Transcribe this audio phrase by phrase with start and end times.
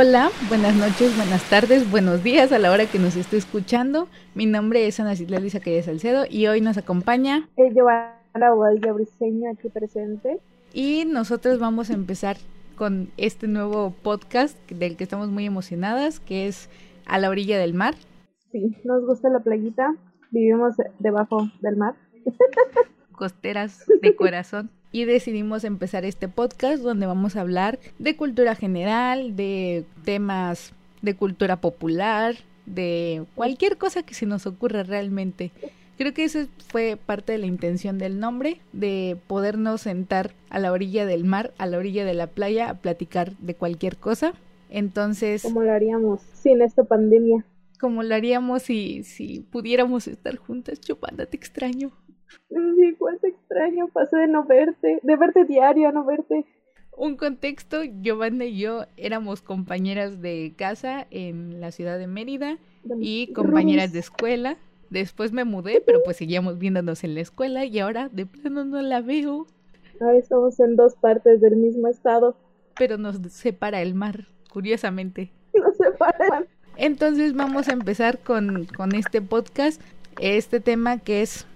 [0.00, 4.08] Hola, buenas noches, buenas tardes, buenos días a la hora que nos esté escuchando.
[4.34, 9.50] Mi nombre es Ana Citlali Calle Salcedo y hoy nos acompaña eh, Giovanna Guadilla Briseño
[9.50, 10.40] aquí presente.
[10.72, 12.38] Y nosotros vamos a empezar
[12.76, 16.70] con este nuevo podcast del que estamos muy emocionadas, que es
[17.04, 17.94] A la orilla del mar.
[18.52, 19.94] Sí, nos gusta la playita,
[20.30, 21.94] vivimos debajo del mar.
[23.12, 29.36] Costeras de corazón y decidimos empezar este podcast donde vamos a hablar de cultura general,
[29.36, 30.72] de temas
[31.02, 35.50] de cultura popular, de cualquier cosa que se nos ocurra realmente.
[35.96, 40.72] Creo que eso fue parte de la intención del nombre, de podernos sentar a la
[40.72, 44.32] orilla del mar, a la orilla de la playa, a platicar de cualquier cosa.
[44.70, 45.42] Entonces...
[45.42, 47.44] ¿Cómo lo haríamos sin esta pandemia?
[47.78, 51.90] Como lo haríamos si, si pudiéramos estar juntas, chupando, te extraño.
[52.48, 52.56] Sí,
[52.94, 56.46] igual te extraño, pasé de no verte, de verte diario a no verte.
[56.96, 62.58] Un contexto, Giovanna y yo éramos compañeras de casa en la ciudad de Mérida
[62.98, 64.56] y compañeras de escuela.
[64.90, 68.82] Después me mudé, pero pues seguíamos viéndonos en la escuela y ahora de plano no
[68.82, 69.46] la veo.
[70.00, 72.36] Ahora estamos en dos partes del mismo estado.
[72.76, 75.32] Pero nos separa el mar, curiosamente.
[75.54, 76.46] Nos separa el mar.
[76.76, 79.82] Entonces vamos a empezar con, con este podcast,
[80.18, 81.46] este tema que es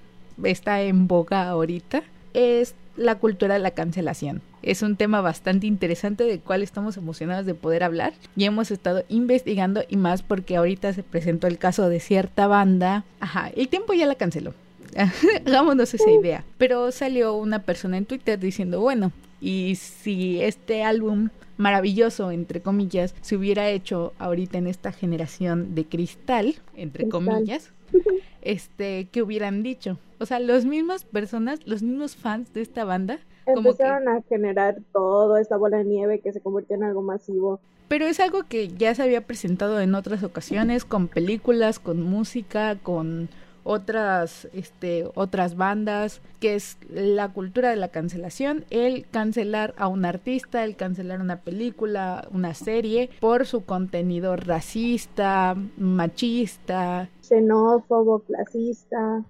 [0.43, 2.03] está en boga ahorita
[2.35, 4.43] es la cultura de la cancelación.
[4.63, 9.05] Es un tema bastante interesante del cual estamos emocionados de poder hablar y hemos estado
[9.09, 13.05] investigando y más porque ahorita se presentó el caso de cierta banda.
[13.21, 14.55] Ajá, el tiempo ya la canceló.
[15.47, 16.45] Hagámonos esa idea.
[16.57, 19.13] Pero salió una persona en Twitter diciendo, bueno,
[19.45, 21.29] y si este álbum
[21.59, 27.71] maravilloso, entre comillas, se hubiera hecho ahorita en esta generación de cristal, entre comillas,
[28.43, 29.99] este, ¿qué hubieran dicho?
[30.19, 35.37] O sea, las mismas personas, los mismos fans de esta banda, empezaron a generar todo
[35.37, 37.61] esta bola de nieve que se convirtió en algo masivo.
[37.89, 42.77] Pero es algo que ya se había presentado en otras ocasiones, con películas, con música,
[42.83, 43.29] con
[43.65, 50.05] otras, este, otras bandas, que es la cultura de la cancelación, el cancelar a un
[50.05, 59.25] artista, el cancelar una película, una serie, por su contenido racista, machista, xenófobo, clasista,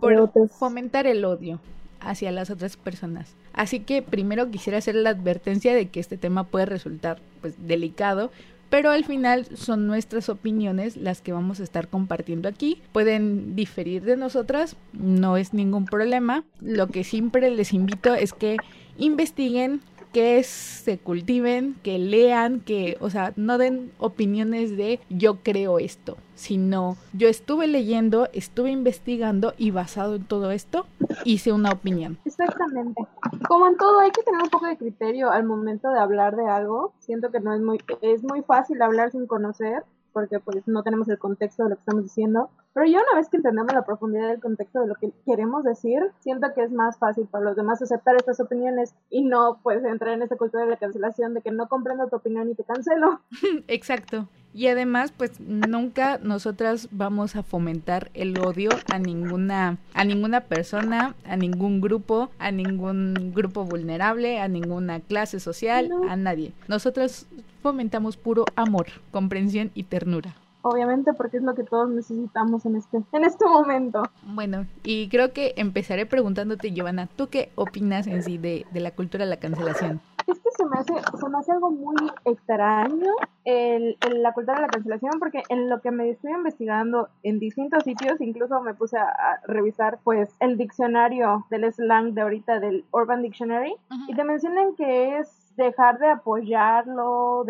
[0.00, 1.60] por fomentar el odio
[2.00, 3.36] hacia las otras personas.
[3.52, 8.30] Así que primero quisiera hacer la advertencia de que este tema puede resultar pues delicado
[8.74, 12.82] pero al final son nuestras opiniones las que vamos a estar compartiendo aquí.
[12.90, 16.42] Pueden diferir de nosotras, no es ningún problema.
[16.60, 18.56] Lo que siempre les invito es que
[18.98, 19.80] investiguen,
[20.14, 26.16] que se cultiven, que lean, que, o sea, no den opiniones de yo creo esto,
[26.36, 30.86] sino yo estuve leyendo, estuve investigando y basado en todo esto
[31.24, 32.16] hice una opinión.
[32.24, 33.04] Exactamente.
[33.48, 36.46] Como en todo hay que tener un poco de criterio al momento de hablar de
[36.46, 36.92] algo.
[37.00, 39.82] Siento que no es muy es muy fácil hablar sin conocer
[40.14, 42.48] porque pues no tenemos el contexto de lo que estamos diciendo.
[42.72, 46.00] Pero ya una vez que entendemos la profundidad del contexto de lo que queremos decir,
[46.20, 50.14] siento que es más fácil para los demás aceptar estas opiniones y no pues entrar
[50.14, 53.20] en esta cultura de la cancelación de que no comprendo tu opinión y te cancelo.
[53.68, 54.28] Exacto.
[54.56, 61.16] Y además, pues nunca nosotras vamos a fomentar el odio a ninguna a ninguna persona,
[61.24, 66.52] a ningún grupo, a ningún grupo vulnerable, a ninguna clase social, a nadie.
[66.68, 67.26] Nosotras
[67.64, 70.34] fomentamos puro amor, comprensión y ternura.
[70.60, 74.02] Obviamente porque es lo que todos necesitamos en este, en este momento.
[74.22, 78.90] Bueno, y creo que empezaré preguntándote, Giovanna, ¿tú qué opinas en sí de, de la
[78.90, 80.02] cultura de la cancelación?
[80.26, 83.12] Es que se me hace, se me hace algo muy extraño
[83.44, 87.84] el, la cultura de la cancelación porque en lo que me estoy investigando en distintos
[87.84, 93.22] sitios, incluso me puse a, revisar pues el diccionario del slang de ahorita del Urban
[93.22, 93.74] Dictionary
[94.08, 97.44] y te mencionan que es dejar de apoyarlo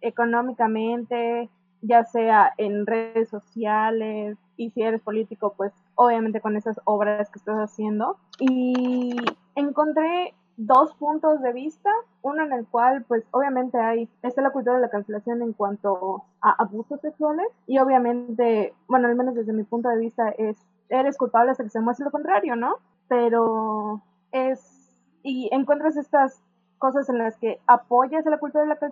[0.00, 1.48] económicamente,
[1.82, 7.38] ya sea en redes sociales y si eres político, pues obviamente con esas obras que
[7.38, 8.16] estás haciendo.
[8.38, 9.16] Y
[9.54, 11.90] encontré dos puntos de vista,
[12.20, 16.24] uno en el cual pues obviamente hay, está la cultura de la cancelación en cuanto
[16.42, 20.58] a abusos sexuales y obviamente, bueno, al menos desde mi punto de vista es,
[20.90, 22.76] eres culpable hasta que se muestre lo contrario, ¿no?
[23.08, 24.02] Pero
[24.32, 26.42] es, y encuentras estas
[26.80, 28.90] cosas en las que apoyas a la cultura de la que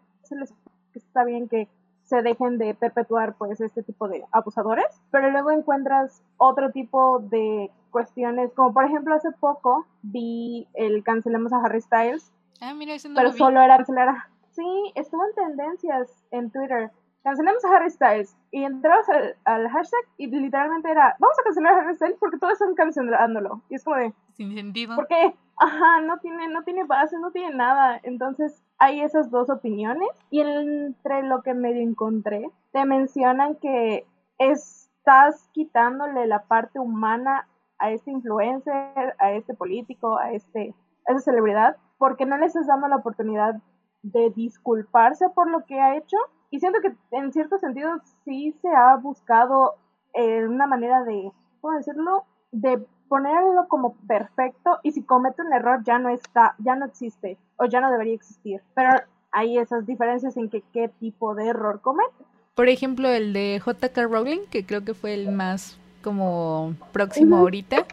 [0.94, 1.67] está bien que
[2.05, 7.70] se dejen de perpetuar pues este tipo de abusadores, pero luego encuentras otro tipo de
[7.90, 13.14] cuestiones, como por ejemplo hace poco vi el cancelemos a Harry Styles, ah, mira, no
[13.14, 14.14] pero solo era cancelar
[14.52, 16.90] Sí, estuvo en tendencias en Twitter.
[17.23, 18.37] Cancelemos a Harry Styles.
[18.50, 22.38] Y entrabas al, al, hashtag y literalmente era, vamos a cancelar a Harry Styles porque
[22.38, 23.62] todos están cancelándolo.
[23.69, 24.12] Y es como de...
[24.38, 24.94] Sin sentido.
[24.94, 25.35] ¿Por qué?
[25.56, 27.99] Ajá, no tiene, no tiene base, no tiene nada.
[28.05, 34.06] Entonces, hay esas dos opiniones y entre lo que medio encontré, te mencionan que
[34.38, 37.49] estás quitándole la parte humana
[37.81, 40.73] a este influencer, a este político, a, este,
[41.08, 43.61] a esa celebridad, porque no les estás dando la oportunidad
[44.02, 46.17] de disculparse por lo que ha hecho.
[46.50, 47.90] Y siento que en cierto sentido
[48.25, 49.75] sí se ha buscado
[50.14, 52.25] eh, una manera de, ¿cómo decirlo?
[52.52, 57.38] De ponerlo como perfecto y si comete un error ya no está, ya no existe
[57.56, 58.60] o ya no debería existir.
[58.75, 58.90] Pero
[59.32, 62.25] hay esas diferencias en que qué tipo de error comete.
[62.55, 67.87] Por ejemplo, el de JK Rowling, que creo que fue el más como próximo ahorita,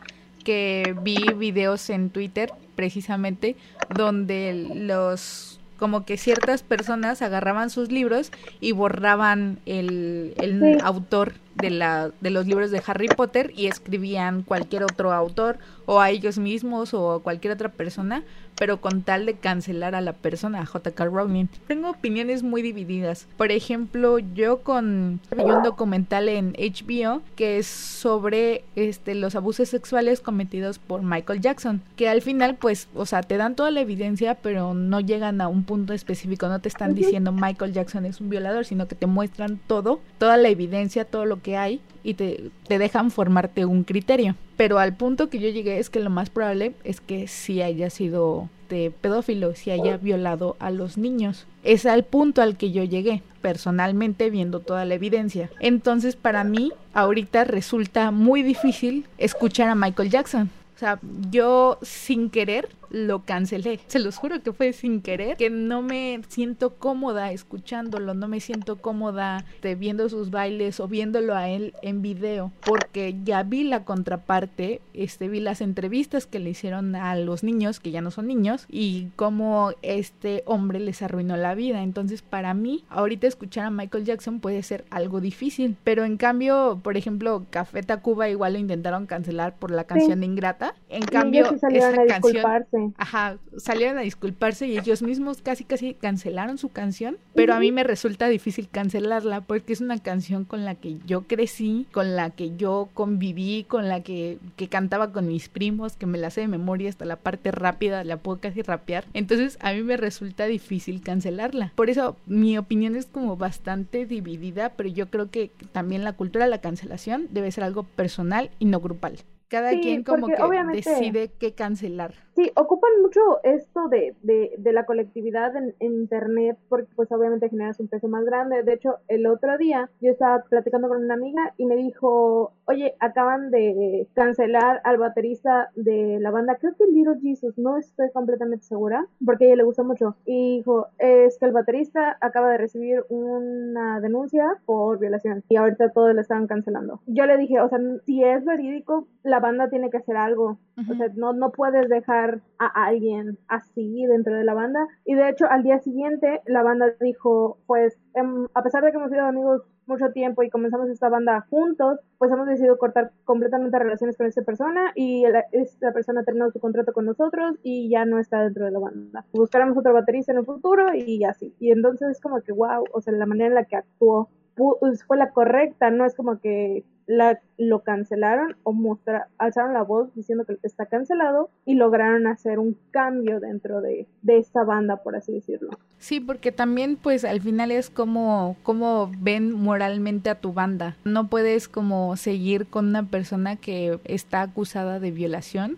[0.43, 3.55] que vi videos en Twitter precisamente
[3.93, 11.69] donde los como que ciertas personas agarraban sus libros y borraban el, el autor de,
[11.69, 16.37] la, de los libros de Harry Potter y escribían cualquier otro autor o a ellos
[16.37, 18.23] mismos o a cualquier otra persona,
[18.57, 21.47] pero con tal de cancelar a la persona, a JK Rowling.
[21.67, 23.27] Tengo opiniones muy divididas.
[23.37, 30.21] Por ejemplo, yo con un documental en HBO que es sobre este los abusos sexuales
[30.21, 34.35] cometidos por Michael Jackson, que al final pues, o sea, te dan toda la evidencia,
[34.35, 38.29] pero no llegan a un punto específico, no te están diciendo Michael Jackson es un
[38.29, 42.51] violador, sino que te muestran todo, toda la evidencia, todo lo que hay y te,
[42.67, 44.35] te dejan formarte un criterio.
[44.55, 47.89] Pero al punto que yo llegué es que lo más probable es que sí haya
[47.89, 51.45] sido pedófilo, si haya violado a los niños.
[51.63, 55.49] Es al punto al que yo llegué, personalmente viendo toda la evidencia.
[55.59, 60.49] Entonces para mí ahorita resulta muy difícil escuchar a Michael Jackson.
[60.75, 60.99] O sea,
[61.31, 63.81] yo sin querer lo cancelé.
[63.87, 68.39] Se los juro que fue sin querer, que no me siento cómoda escuchándolo, no me
[68.39, 73.65] siento cómoda de viendo sus bailes o viéndolo a él en video, porque ya vi
[73.65, 78.11] la contraparte, este vi las entrevistas que le hicieron a los niños, que ya no
[78.11, 81.83] son niños, y cómo este hombre les arruinó la vida.
[81.83, 86.79] Entonces, para mí, ahorita escuchar a Michael Jackson puede ser algo difícil, pero en cambio,
[86.81, 90.75] por ejemplo, Café Tacuba igual lo intentaron cancelar por la canción Ingrata.
[90.87, 96.69] En cambio, esa canción Ajá, salieron a disculparse y ellos mismos casi casi cancelaron su
[96.69, 100.97] canción, pero a mí me resulta difícil cancelarla porque es una canción con la que
[101.05, 105.95] yo crecí, con la que yo conviví, con la que, que cantaba con mis primos,
[105.95, 109.05] que me la sé de memoria hasta la parte rápida, la puedo casi rapear.
[109.13, 111.71] Entonces a mí me resulta difícil cancelarla.
[111.75, 116.45] Por eso mi opinión es como bastante dividida, pero yo creo que también la cultura
[116.45, 119.19] de la cancelación debe ser algo personal y no grupal.
[119.47, 120.35] Cada quien como que
[120.73, 122.24] decide qué cancelar.
[122.35, 127.79] Sí, ocupan mucho esto de, de, de la colectividad en, Internet porque pues obviamente generas
[127.79, 128.63] un peso más grande.
[128.63, 132.95] De hecho, el otro día yo estaba platicando con una amiga y me dijo, oye,
[132.99, 138.65] acaban de cancelar al baterista de la banda, creo que Little Jesus, no estoy completamente
[138.65, 140.15] segura, porque a ella le gusta mucho.
[140.25, 145.89] Y dijo, es que el baterista acaba de recibir una denuncia por violación y ahorita
[145.91, 146.99] todo lo estaban cancelando.
[147.05, 150.57] Yo le dije, o sea, si es verídico, la banda tiene que hacer algo.
[150.77, 152.24] O sea, no, no puedes dejar
[152.59, 154.87] a alguien así dentro de la banda.
[155.05, 158.97] Y de hecho, al día siguiente, la banda dijo, pues, em, a pesar de que
[158.97, 163.77] hemos sido amigos mucho tiempo y comenzamos esta banda juntos, pues hemos decidido cortar completamente
[163.77, 168.05] relaciones con esta persona y esta persona ha terminado su contrato con nosotros y ya
[168.05, 169.25] no está dentro de la banda.
[169.33, 171.53] Buscaremos otro baterista en el futuro y así.
[171.59, 175.17] Y entonces es como que, wow, o sea, la manera en la que actuó fue
[175.17, 180.45] la correcta, no es como que la, lo cancelaron o mostra, alzaron la voz diciendo
[180.45, 185.33] que está cancelado y lograron hacer un cambio dentro de, de esta banda, por así
[185.33, 185.69] decirlo.
[185.97, 190.97] Sí, porque también pues al final es como, como ven moralmente a tu banda.
[191.03, 195.77] No puedes como seguir con una persona que está acusada de violación.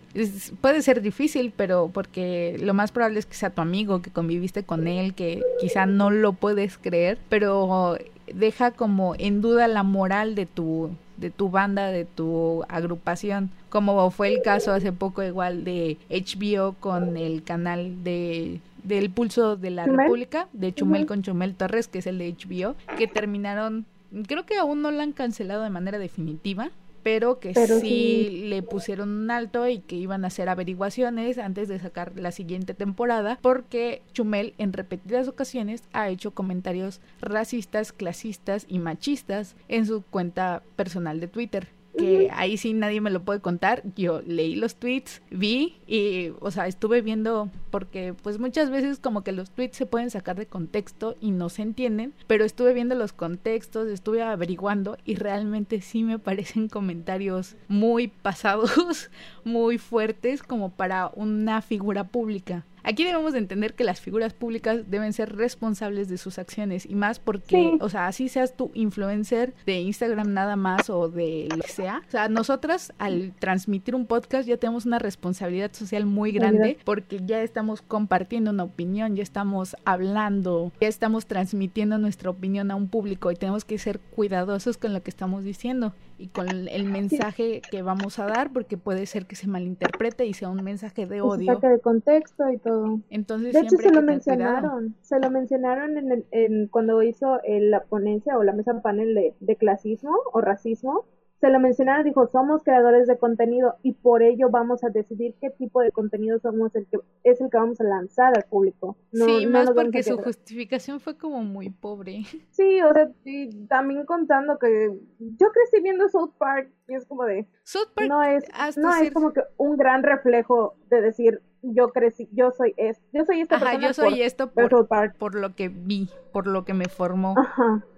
[0.60, 4.64] puede ser difícil, pero porque lo más probable es que sea tu amigo, que conviviste
[4.64, 7.96] con él, que quizá no lo puedes creer, pero
[8.34, 14.10] deja como en duda la moral de tu de tu banda, de tu agrupación, como
[14.10, 19.70] fue el caso hace poco igual de HBO con el canal de del Pulso de
[19.70, 23.84] la República, de Chumel con Chumel Torres, que es el de HBO, que terminaron,
[24.26, 26.70] creo que aún no la han cancelado de manera definitiva,
[27.08, 31.78] pero que sí, le pusieron un alto y que iban a hacer averiguaciones antes de
[31.78, 38.78] sacar la siguiente temporada, porque Chumel en repetidas ocasiones ha hecho comentarios racistas, clasistas y
[38.78, 43.82] machistas en su cuenta personal de Twitter que ahí sí nadie me lo puede contar.
[43.96, 49.22] Yo leí los tweets, vi y, o sea, estuve viendo porque pues muchas veces como
[49.22, 52.94] que los tweets se pueden sacar de contexto y no se entienden, pero estuve viendo
[52.94, 59.10] los contextos, estuve averiguando y realmente sí me parecen comentarios muy pasados,
[59.44, 62.64] muy fuertes como para una figura pública.
[62.88, 66.94] Aquí debemos de entender que las figuras públicas deben ser responsables de sus acciones y
[66.94, 71.62] más porque, o sea, así seas tu influencer de Instagram nada más o de lo
[71.62, 72.02] que sea.
[72.08, 76.78] O sea, nosotras al transmitir un podcast ya tenemos una responsabilidad social muy grande.
[76.84, 82.76] porque ya estamos compartiendo una opinión, ya estamos hablando, ya estamos transmitiendo nuestra opinión a
[82.76, 86.84] un público y tenemos que ser cuidadosos con lo que estamos diciendo y con el
[86.90, 91.06] mensaje que vamos a dar porque puede ser que se malinterprete y sea un mensaje
[91.06, 91.56] de odio.
[91.58, 93.00] De contexto y todo.
[93.08, 94.96] Entonces, de hecho, se lo mencionaron.
[95.00, 99.56] Se lo mencionaron en, en cuando hizo la ponencia o la mesa panel de, de
[99.56, 101.04] clasismo o racismo
[101.40, 105.50] se lo mencionaron, dijo, somos creadores de contenido y por ello vamos a decidir qué
[105.50, 108.96] tipo de contenido somos el que es el que vamos a lanzar al público.
[109.12, 112.22] sí, más porque su justificación fue como muy pobre.
[112.50, 117.24] Sí, o sea, y también contando que yo crecí viendo South Park y es como
[117.24, 118.44] de South Park no es
[118.76, 123.24] no es como que un gran reflejo de decir yo crecí, yo soy esto, yo
[123.24, 124.88] soy esta Ajá, yo soy esto por,
[125.18, 127.34] por, lo que vi, por lo que me formó.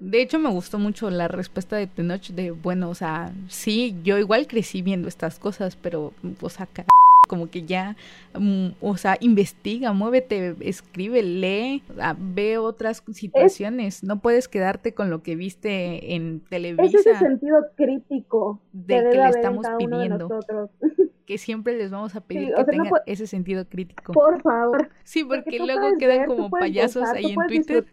[0.01, 4.19] De hecho, me gustó mucho la respuesta de Tenoch de, bueno, o sea, sí, yo
[4.19, 6.69] igual crecí viendo estas cosas, pero, o sea,
[7.31, 7.97] como que ya,
[8.35, 11.83] mm, o sea, investiga, muévete, escribe, lee,
[12.19, 14.03] ve otras situaciones.
[14.03, 16.89] no puedes quedarte con lo que viste en televisión.
[16.89, 20.41] Es ese sentido crítico de que, le estamos pidiendo.
[21.25, 24.13] que siempre les vamos a pedir que tengan ese sentido crítico.
[24.13, 24.91] Por favor.
[25.05, 27.87] Sí, porque, luego quedan como payasos ahí en Twitter.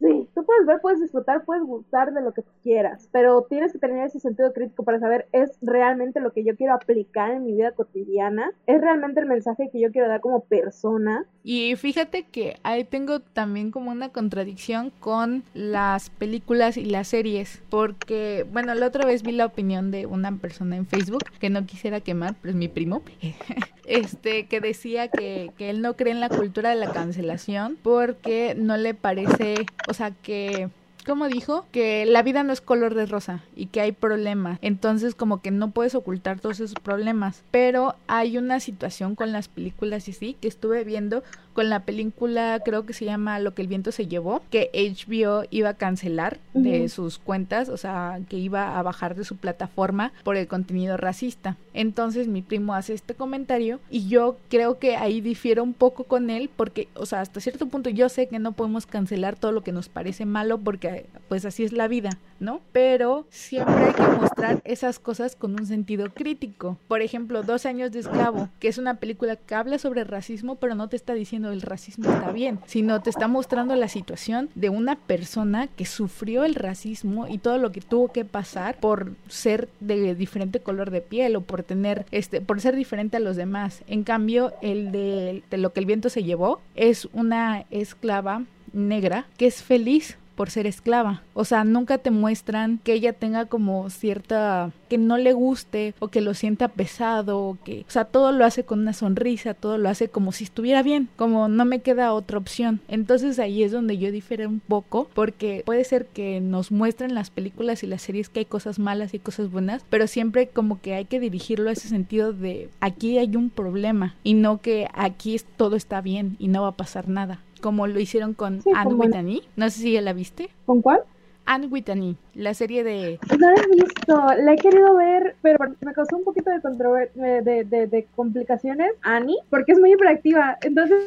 [0.00, 3.78] Sí, tú puedes ver, puedes disfrutar, puedes gustar de lo que quieras, pero tienes que
[3.78, 7.52] tener ese sentido crítico para saber es realmente lo que yo quiero aplicar en mi
[7.52, 11.24] vida cotidiana, es realmente el mensaje que yo quiero dar como persona.
[11.42, 17.62] Y fíjate que ahí tengo también como una contradicción con las películas y las series,
[17.70, 21.64] porque, bueno, la otra vez vi la opinión de una persona en Facebook que no
[21.64, 23.02] quisiera quemar, pero es mi primo.
[23.86, 28.54] este, que decía que, que él no cree en la cultura de la cancelación porque
[28.56, 29.54] no le parece,
[29.86, 30.68] o sea, que
[31.06, 34.58] como dijo, que la vida no es color de rosa y que hay problemas.
[34.62, 37.42] Entonces como que no puedes ocultar todos esos problemas.
[37.50, 41.22] Pero hay una situación con las películas y sí, que estuve viendo
[41.56, 45.44] con la película, creo que se llama Lo que el viento se llevó, que HBO
[45.50, 50.12] iba a cancelar de sus cuentas, o sea, que iba a bajar de su plataforma
[50.22, 51.56] por el contenido racista.
[51.72, 56.28] Entonces mi primo hace este comentario y yo creo que ahí difiero un poco con
[56.28, 59.62] él porque, o sea, hasta cierto punto yo sé que no podemos cancelar todo lo
[59.62, 60.95] que nos parece malo porque
[61.28, 62.10] pues así es la vida,
[62.40, 62.60] ¿no?
[62.72, 66.78] Pero siempre hay que mostrar esas cosas con un sentido crítico.
[66.88, 70.74] Por ejemplo, Dos años de esclavo, que es una película que habla sobre racismo pero
[70.74, 74.68] no te está diciendo el racismo está bien, sino te está mostrando la situación de
[74.68, 79.68] una persona que sufrió el racismo y todo lo que tuvo que pasar por ser
[79.80, 83.82] de diferente color de piel o por tener este por ser diferente a los demás.
[83.86, 89.26] En cambio, el de, de lo que el viento se llevó es una esclava negra
[89.36, 91.22] que es feliz por ser esclava.
[91.34, 96.08] O sea, nunca te muestran que ella tenga como cierta que no le guste o
[96.08, 99.78] que lo sienta pesado o que, o sea, todo lo hace con una sonrisa, todo
[99.78, 102.80] lo hace como si estuviera bien, como no me queda otra opción.
[102.88, 107.30] Entonces ahí es donde yo difiero un poco porque puede ser que nos muestren las
[107.30, 110.94] películas y las series que hay cosas malas y cosas buenas, pero siempre como que
[110.94, 115.40] hay que dirigirlo a ese sentido de aquí hay un problema y no que aquí
[115.56, 119.42] todo está bien y no va a pasar nada como lo hicieron con Anne Whitney.
[119.56, 120.50] No sé si ya la viste.
[120.64, 121.00] ¿Con cuál?
[121.46, 123.18] Anne Whitney, la serie de...
[123.38, 127.64] No la he visto, la he querido ver, pero me causó un poquito de, de,
[127.64, 130.98] de, de, complicaciones Annie, porque es muy hiperactiva, entonces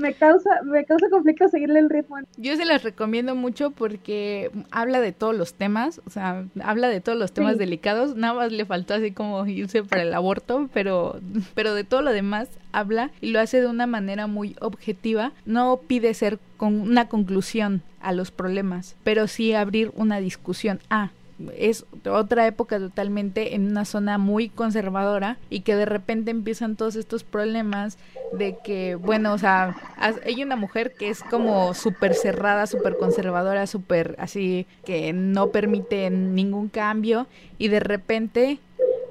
[0.00, 2.18] me causa, me causa conflicto seguirle el ritmo.
[2.36, 7.00] Yo se las recomiendo mucho porque habla de todos los temas, o sea, habla de
[7.00, 11.20] todos los temas delicados, nada más le faltó así como irse para el aborto, pero,
[11.54, 15.80] pero de todo lo demás habla y lo hace de una manera muy objetiva, no
[15.86, 20.80] pide ser con una conclusión a los problemas, pero sí abrir una discusión.
[20.90, 21.10] Ah,
[21.56, 26.96] es otra época totalmente en una zona muy conservadora y que de repente empiezan todos
[26.96, 27.98] estos problemas
[28.32, 29.76] de que, bueno, o sea,
[30.24, 36.10] hay una mujer que es como súper cerrada, súper conservadora, súper así, que no permite
[36.10, 37.26] ningún cambio
[37.58, 38.58] y de repente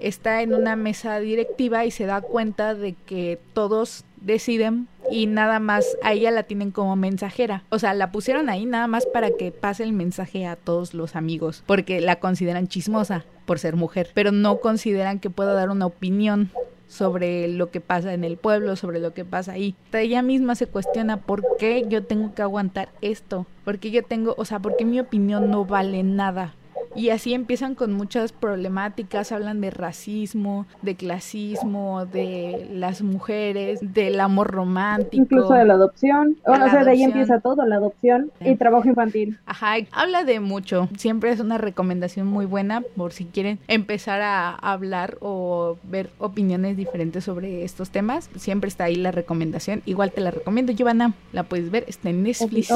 [0.01, 5.59] está en una mesa directiva y se da cuenta de que todos deciden y nada
[5.59, 7.63] más a ella la tienen como mensajera.
[7.69, 11.15] O sea, la pusieron ahí nada más para que pase el mensaje a todos los
[11.15, 15.85] amigos, porque la consideran chismosa por ser mujer, pero no consideran que pueda dar una
[15.85, 16.51] opinión
[16.87, 19.75] sobre lo que pasa en el pueblo, sobre lo que pasa ahí.
[19.93, 24.45] Ella misma se cuestiona por qué yo tengo que aguantar esto, porque yo tengo, o
[24.45, 26.55] sea, porque mi opinión no vale nada
[26.95, 34.19] Y así empiezan con muchas problemáticas, hablan de racismo, de clasismo, de las mujeres, del
[34.19, 35.23] amor romántico.
[35.23, 36.37] Incluso de la adopción.
[36.45, 39.37] o sea, de ahí empieza todo, la adopción y trabajo infantil.
[39.45, 40.89] Ajá, habla de mucho.
[40.97, 46.77] Siempre es una recomendación muy buena por si quieren empezar a hablar o ver opiniones
[46.77, 48.29] diferentes sobre estos temas.
[48.35, 49.81] Siempre está ahí la recomendación.
[49.85, 51.13] Igual te la recomiendo, Giovanna.
[51.31, 52.71] La puedes ver, está en Netflix.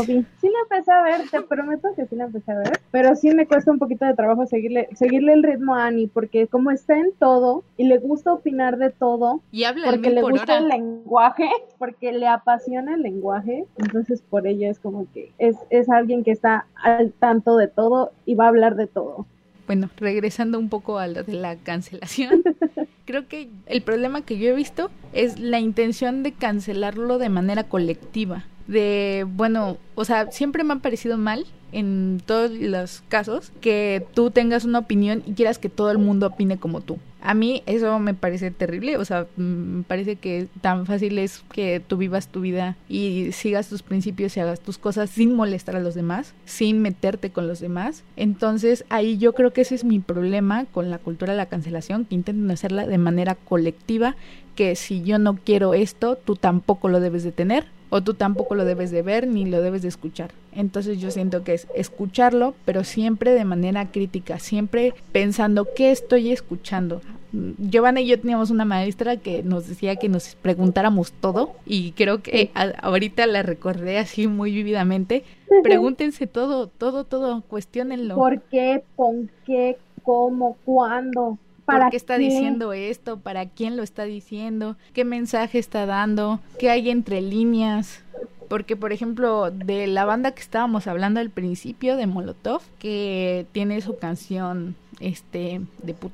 [0.63, 2.79] Empecé a ver, te prometo que sí la empecé a ver.
[2.91, 6.47] Pero sí me cuesta un poquito de trabajo seguirle, seguirle el ritmo a Annie, porque
[6.47, 10.57] como está en todo y le gusta opinar de todo, y habla porque le gusta
[10.57, 15.89] el lenguaje, porque le apasiona el lenguaje, entonces por ella es como que es, es
[15.89, 19.25] alguien que está al tanto de todo y va a hablar de todo.
[19.65, 22.43] Bueno, regresando un poco a lo de la cancelación,
[23.05, 27.63] creo que el problema que yo he visto es la intención de cancelarlo de manera
[27.63, 28.45] colectiva.
[28.67, 34.31] De, bueno, o sea, siempre me ha parecido mal en todos los casos que tú
[34.31, 36.99] tengas una opinión y quieras que todo el mundo opine como tú.
[37.19, 41.79] A mí eso me parece terrible, o sea, me parece que tan fácil es que
[41.79, 45.79] tú vivas tu vida y sigas tus principios y hagas tus cosas sin molestar a
[45.79, 48.03] los demás, sin meterte con los demás.
[48.17, 52.05] Entonces ahí yo creo que ese es mi problema con la cultura de la cancelación,
[52.05, 54.15] que intenten hacerla de manera colectiva,
[54.55, 58.55] que si yo no quiero esto, tú tampoco lo debes de tener o tú tampoco
[58.55, 60.31] lo debes de ver ni lo debes de escuchar.
[60.51, 66.31] Entonces yo siento que es escucharlo, pero siempre de manera crítica, siempre pensando qué estoy
[66.31, 67.01] escuchando.
[67.31, 72.23] Giovanna y yo teníamos una maestra que nos decía que nos preguntáramos todo y creo
[72.23, 72.49] que
[72.81, 75.23] ahorita la recordé así muy vividamente.
[75.61, 78.15] Pregúntense todo, todo, todo, cuestionenlo.
[78.15, 78.83] ¿Por qué?
[78.95, 79.77] ¿Con qué?
[80.01, 80.57] ¿Cómo?
[80.65, 81.37] ¿Cuándo?
[81.65, 83.17] ¿Para ¿Por qué está diciendo esto?
[83.17, 84.75] ¿Para quién lo está diciendo?
[84.93, 86.39] ¿Qué mensaje está dando?
[86.59, 88.01] ¿Qué hay entre líneas?
[88.49, 93.81] Porque, por ejemplo, de la banda que estábamos hablando al principio, de Molotov, que tiene
[93.81, 96.13] su canción este de puta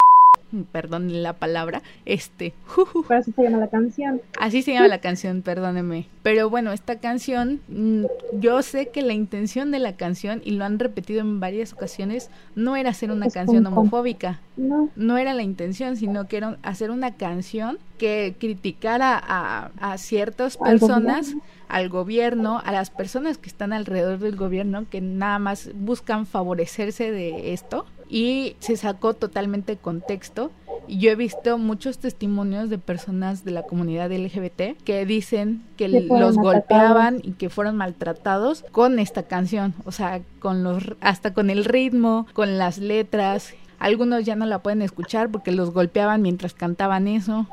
[0.71, 2.53] perdón la palabra, este.
[3.07, 4.21] Pero así se llama la canción.
[4.39, 6.07] Así se llama la canción, perdóneme.
[6.23, 8.05] Pero bueno, esta canción, mm,
[8.39, 12.29] yo sé que la intención de la canción, y lo han repetido en varias ocasiones,
[12.55, 14.39] no era hacer una canción homofóbica.
[14.57, 14.89] No.
[14.95, 20.57] No era la intención, sino que era hacer una canción que criticara a, a ciertas
[20.57, 21.35] personas
[21.67, 27.11] al gobierno, a las personas que están alrededor del gobierno, que nada más buscan favorecerse
[27.11, 30.51] de esto y se sacó totalmente contexto.
[30.87, 35.87] Y yo he visto muchos testimonios de personas de la comunidad LGBT que dicen que
[35.87, 41.51] los golpeaban y que fueron maltratados con esta canción, o sea, con los hasta con
[41.51, 43.53] el ritmo, con las letras.
[43.77, 47.47] Algunos ya no la pueden escuchar porque los golpeaban mientras cantaban eso.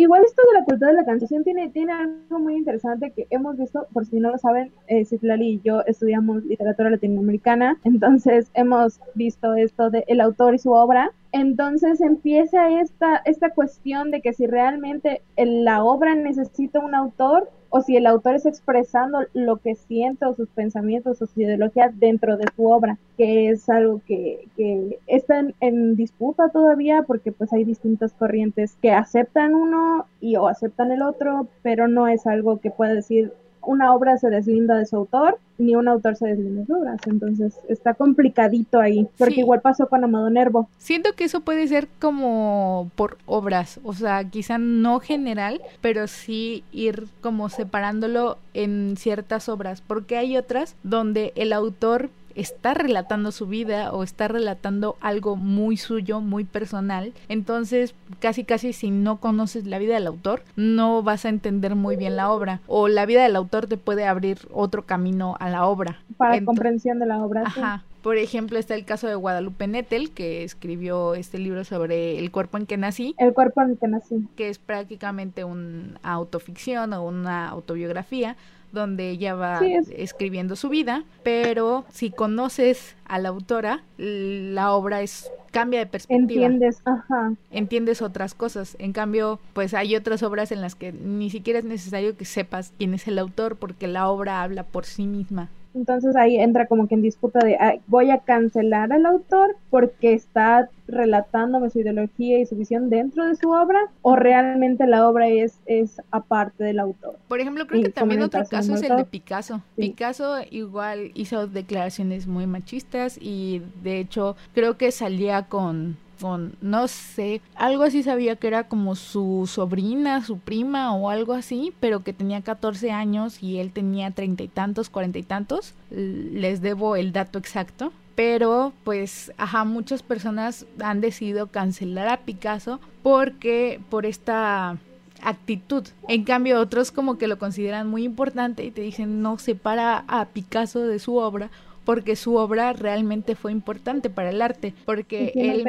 [0.00, 3.56] Igual esto de la cultura de la canción tiene, tiene algo muy interesante que hemos
[3.56, 9.00] visto, por si no lo saben, eh, Citlali y yo estudiamos literatura latinoamericana, entonces hemos
[9.16, 11.10] visto esto de el autor y su obra.
[11.32, 17.82] Entonces empieza esta, esta cuestión de que si realmente la obra necesita un autor o
[17.82, 22.36] si el autor es expresando lo que siente o sus pensamientos o su ideología dentro
[22.36, 27.64] de su obra, que es algo que, que está en, disputa todavía porque pues hay
[27.64, 32.70] distintas corrientes que aceptan uno y o aceptan el otro, pero no es algo que
[32.70, 36.66] pueda decir una obra se deslinda de su autor, ni un autor se deslinda de
[36.66, 37.00] sus obras.
[37.06, 40.68] Entonces está complicadito ahí, porque igual pasó con Amado Nervo.
[40.78, 46.64] Siento que eso puede ser como por obras, o sea, quizá no general, pero sí
[46.72, 53.46] ir como separándolo en ciertas obras, porque hay otras donde el autor está relatando su
[53.46, 57.12] vida o está relatando algo muy suyo, muy personal.
[57.28, 61.96] Entonces, casi casi si no conoces la vida del autor, no vas a entender muy
[61.96, 62.60] bien la obra.
[62.66, 66.00] O la vida del autor te puede abrir otro camino a la obra.
[66.16, 67.42] Para comprensión de la obra.
[67.44, 67.84] Ajá.
[68.02, 72.56] Por ejemplo, está el caso de Guadalupe Nettel, que escribió este libro sobre el cuerpo
[72.56, 73.14] en que nací.
[73.18, 74.28] El cuerpo en que nací.
[74.36, 78.36] Que es prácticamente una autoficción o una autobiografía
[78.72, 79.60] donde ella va
[79.96, 86.46] escribiendo su vida, pero si conoces a la autora, la obra es cambia de perspectiva.
[86.46, 87.32] Entiendes, ajá.
[87.50, 88.76] Entiendes otras cosas.
[88.78, 92.72] En cambio, pues hay otras obras en las que ni siquiera es necesario que sepas
[92.78, 95.48] quién es el autor porque la obra habla por sí misma.
[95.78, 100.68] Entonces ahí entra como que en disputa de voy a cancelar al autor porque está
[100.88, 105.60] relatándome su ideología y su visión dentro de su obra o realmente la obra es,
[105.66, 107.16] es aparte del autor.
[107.28, 109.62] Por ejemplo, creo que también otro caso es el de Picasso.
[109.76, 116.88] Picasso igual hizo declaraciones muy machistas y de hecho creo que salía con con, no
[116.88, 122.02] sé, algo así sabía que era como su sobrina, su prima o algo así, pero
[122.02, 125.74] que tenía 14 años y él tenía treinta y tantos, cuarenta y tantos.
[125.90, 132.80] Les debo el dato exacto pero pues, ajá, muchas personas han decidido cancelar a Picasso
[133.04, 134.76] porque por esta
[135.22, 135.86] actitud.
[136.08, 140.24] En cambio, otros como que lo consideran muy importante y te dicen no separa a
[140.26, 141.50] Picasso de su obra
[141.88, 145.64] porque su obra realmente fue importante para el arte, porque él,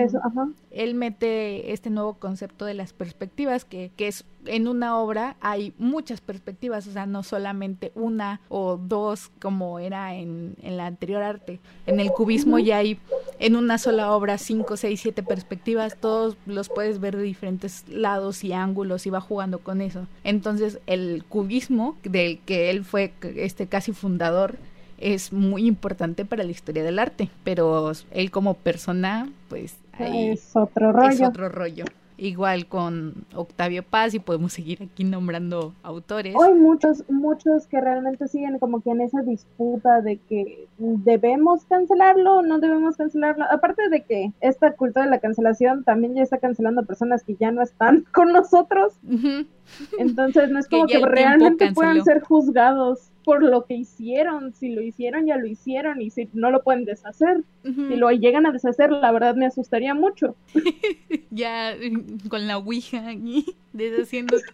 [0.69, 5.73] él, mete este nuevo concepto de las perspectivas, que, que es en una obra hay
[5.77, 11.23] muchas perspectivas, o sea, no solamente una o dos como era en, en la anterior
[11.23, 11.61] arte.
[11.85, 12.99] En el cubismo ya hay
[13.39, 18.43] en una sola obra cinco, seis, siete perspectivas, todos los puedes ver de diferentes lados
[18.43, 20.05] y ángulos y va jugando con eso.
[20.25, 24.57] Entonces el cubismo, del que él fue este casi fundador,
[24.99, 30.55] es muy importante para la historia del arte, pero él como persona, pues ahí es
[30.55, 31.09] otro rollo.
[31.09, 31.85] Es otro rollo.
[32.21, 36.35] Igual con Octavio Paz y podemos seguir aquí nombrando autores.
[36.35, 42.39] Hay muchos, muchos que realmente siguen como que en esa disputa de que debemos cancelarlo
[42.39, 43.45] o no debemos cancelarlo.
[43.49, 47.51] Aparte de que esta cultura de la cancelación también ya está cancelando personas que ya
[47.51, 48.95] no están con nosotros.
[49.97, 54.55] Entonces no es como que, realmente puedan ser juzgados por lo que hicieron.
[54.55, 56.01] Si lo hicieron, ya lo hicieron.
[56.01, 59.93] Y si no lo pueden deshacer, si lo llegan a deshacer, la verdad me asustaría
[59.93, 60.35] mucho.
[61.29, 61.75] ya
[62.27, 64.37] con la Ouija y deshaciendo.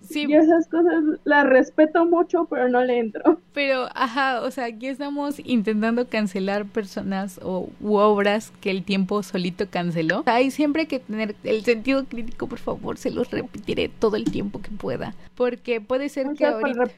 [0.00, 0.24] Sí.
[0.26, 3.42] Y esas cosas las respeto mucho, pero no le entro.
[3.52, 9.22] Pero, ajá, o sea, aquí estamos intentando cancelar personas o u obras que el tiempo
[9.22, 10.22] solito canceló.
[10.24, 14.62] Hay siempre que tener el sentido crítico, por favor, se los repetiré todo el tiempo
[14.62, 15.14] que pueda.
[15.34, 16.90] Porque puede ser que ahorita...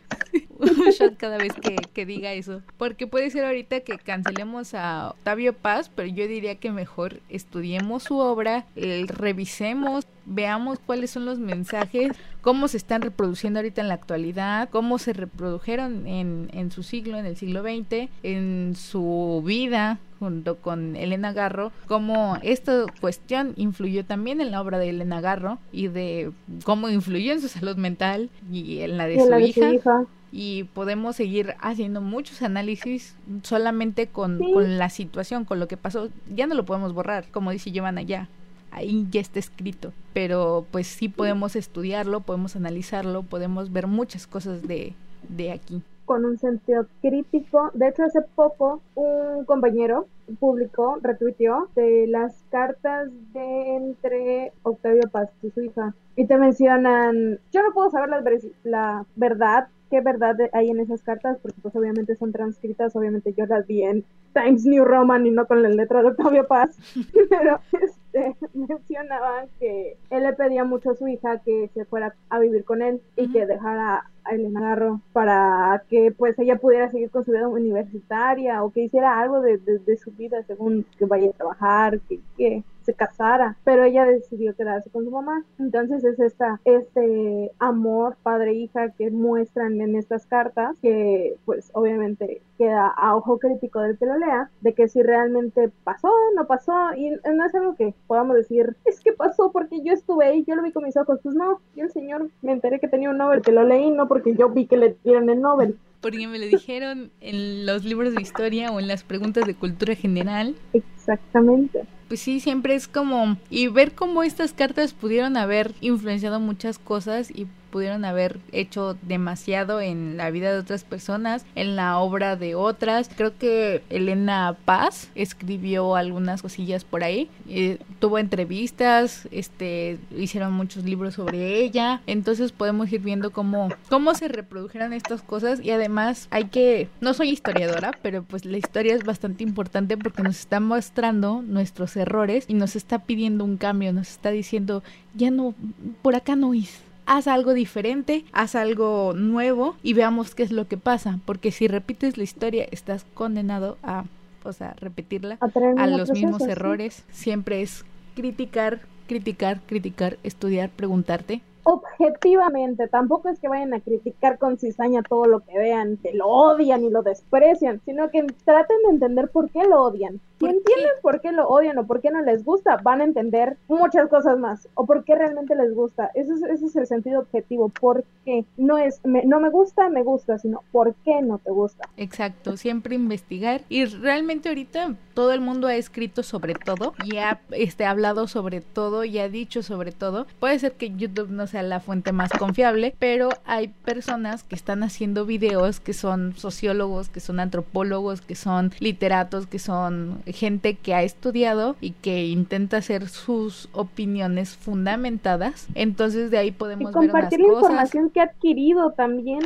[0.79, 2.63] un shot cada vez que, que diga eso.
[2.77, 8.05] Porque puede ser ahorita que cancelemos a Octavio Paz, pero yo diría que mejor estudiemos
[8.05, 13.95] su obra, revisemos veamos cuáles son los mensajes, cómo se están reproduciendo ahorita en la
[13.95, 19.99] actualidad, cómo se reprodujeron en, en su siglo, en el siglo XX, en su vida
[20.21, 25.59] junto con Elena Garro, cómo esta cuestión influyó también en la obra de Elena Garro
[25.73, 26.31] y de
[26.65, 30.05] cómo influyó en su salud mental y en la de, su, hija.
[30.33, 36.09] Y podemos seguir haciendo muchos análisis solamente con, con la situación, con lo que pasó.
[36.33, 38.29] Ya no lo podemos borrar, como dice Giovanna ya
[38.71, 44.67] ahí ya está escrito, pero pues sí podemos estudiarlo, podemos analizarlo, podemos ver muchas cosas
[44.67, 44.95] de,
[45.29, 45.83] de aquí.
[46.05, 50.07] Con un sentido crítico, de hecho hace poco un compañero
[50.41, 57.39] público retuiteó de las cartas de entre Octavio Paz y su hija y te mencionan,
[57.53, 58.23] yo no puedo saber la,
[58.65, 63.45] la verdad qué verdad hay en esas cartas, porque pues obviamente son transcritas, obviamente yo
[63.47, 66.79] las vi en Times New Roman y no con la letra de Octavio Paz,
[67.31, 72.39] pero este, mencionaban que él le pedía mucho a su hija que se fuera a
[72.39, 77.11] vivir con él y que dejara a Elena Garro para que pues ella pudiera seguir
[77.11, 81.31] con su vida universitaria o que hiciera algo de, de, su vida según que vaya
[81.31, 85.45] a trabajar, que, que se casara, pero ella decidió quedarse con su mamá.
[85.59, 92.89] Entonces es esta, este amor padre-hija que muestran en estas cartas, que pues obviamente queda
[92.89, 97.11] a ojo crítico del que lo lea, de que si realmente pasó, no pasó, y
[97.11, 100.63] no es algo que podamos decir, es que pasó porque yo estuve ahí, yo lo
[100.63, 103.43] vi con mis ojos, pues no, yo el señor me enteré que tenía un Nobel,
[103.43, 105.79] que lo leí, no porque yo vi que le dieron el Nobel.
[106.01, 109.95] Porque me lo dijeron en los libros de historia o en las preguntas de cultura
[109.95, 110.57] general.
[110.73, 113.37] Exactamente pues sí, siempre es como...
[113.51, 119.81] Y ver cómo estas cartas pudieron haber influenciado muchas cosas y pudieron haber hecho demasiado
[119.81, 123.11] en la vida de otras personas, en la obra de otras.
[123.15, 130.85] Creo que Elena Paz escribió algunas cosillas por ahí, eh, tuvo entrevistas, este, hicieron muchos
[130.85, 135.61] libros sobre ella, entonces podemos ir viendo cómo, cómo se reprodujeron estas cosas.
[135.63, 140.23] Y además hay que, no soy historiadora, pero pues la historia es bastante importante porque
[140.23, 144.83] nos está mostrando nuestros errores y nos está pidiendo un cambio, nos está diciendo,
[145.15, 145.55] ya no,
[146.03, 146.81] por acá no es
[147.11, 151.67] haz algo diferente, haz algo nuevo y veamos qué es lo que pasa, porque si
[151.67, 154.05] repites la historia estás condenado a,
[154.45, 161.43] o sea, repetirla, a, los mismos errores, siempre es criticar, criticar, criticar, estudiar, preguntarte.
[161.65, 166.29] Objetivamente, tampoco es que vayan a criticar con cizaña todo lo que vean, que lo
[166.29, 170.91] odian y lo desprecian, sino que traten de entender por qué lo odian Si entienden
[171.03, 174.39] por qué lo odian o por qué no les gusta, van a entender muchas cosas
[174.39, 174.67] más.
[174.75, 176.11] O por qué realmente les gusta.
[176.15, 177.69] Ese es, ese es el sentido objetivo.
[177.69, 178.47] ¿Por qué?
[178.57, 181.87] No es, no me gusta, me gusta, sino ¿por qué no te gusta?
[181.99, 183.61] Exacto, siempre investigar.
[183.69, 188.63] Y realmente ahorita todo el mundo ha escrito sobre todo y ha este, hablado sobre
[188.63, 190.27] todo y ha dicho sobre todo.
[190.39, 194.83] Puede ser que YouTube no sea la fuente más confiable, pero hay personas que están
[194.83, 200.95] haciendo videos que son sociólogos, que son antropólogos, que son literatos, que son gente que
[200.95, 205.69] ha estudiado y que intenta hacer sus opiniones fundamentadas.
[205.75, 209.41] Entonces de ahí podemos y compartir la información que ha adquirido también.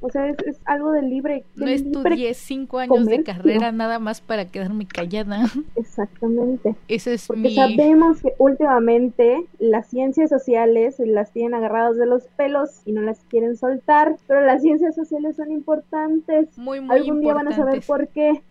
[0.00, 1.44] O sea, es, algo de libre.
[1.54, 5.46] no estudié cinco años de carrera nada más para quedarme callada.
[5.76, 6.74] Exactamente.
[6.88, 12.82] Eso es Porque sabemos que últimamente las ciencias sociales las tienen agarradas de los pelos
[12.84, 16.56] y no las quieren soltar, pero las ciencias sociales son importantes.
[16.56, 18.42] Muy, muy Algún día van a saber por qué.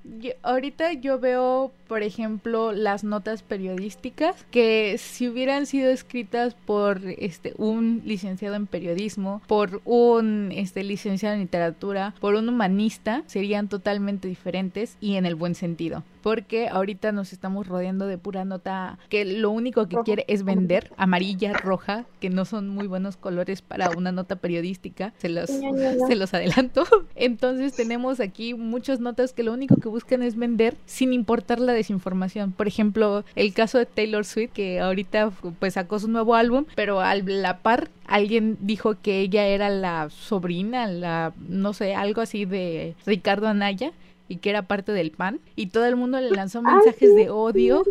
[0.43, 1.58] ahorita yo veo,
[1.89, 8.67] por ejemplo, las notas periodísticas que si hubieran sido escritas por este un licenciado en
[8.67, 15.25] periodismo, por un este licenciado en literatura, por un humanista, serían totalmente diferentes y en
[15.25, 16.03] el buen sentido.
[16.21, 20.91] Porque ahorita nos estamos rodeando de pura nota que lo único que quiere es vender,
[20.97, 26.15] amarilla, roja, que no son muy buenos colores para una nota periodística, se los, se
[26.15, 26.83] los adelanto.
[27.15, 31.73] Entonces tenemos aquí muchas notas que lo único que buscan es vender sin importar la
[31.73, 32.51] desinformación.
[32.51, 36.99] Por ejemplo, el caso de Taylor Swift, que ahorita pues sacó su nuevo álbum, pero
[36.99, 42.45] a la par alguien dijo que ella era la sobrina, la no sé, algo así
[42.45, 43.91] de Ricardo Anaya
[44.29, 47.83] y que era parte del PAN y todo el mundo le lanzó mensajes de odio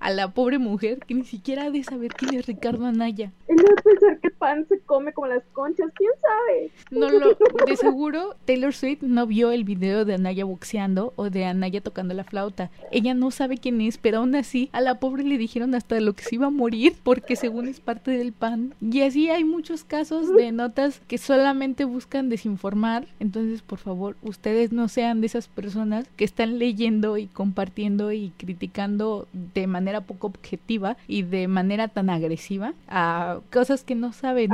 [0.00, 3.32] a la pobre mujer que ni siquiera ha de saber quién es Ricardo Anaya.
[3.68, 6.70] No pensar que PAN se come como las conchas, quién sabe.
[6.90, 11.44] No lo, de seguro Taylor Swift no vio el video de Anaya boxeando o de
[11.44, 12.70] Anaya tocando la flauta.
[12.90, 16.12] Ella no sabe quién es, pero aún así a la pobre le dijeron hasta lo
[16.14, 18.74] que se iba a morir porque según es parte del PAN.
[18.80, 23.06] Y así hay muchos casos de notas que solamente buscan desinformar.
[23.20, 28.32] Entonces, por favor, ustedes no sean de esas personas que están leyendo y compartiendo y
[28.36, 34.52] criticando de manera poco objetiva y de manera tan agresiva a cosas que no saben,